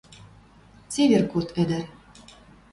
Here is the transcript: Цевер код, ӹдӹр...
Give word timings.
Цевер 0.91 1.23
код, 1.31 1.47
ӹдӹр... 1.61 1.85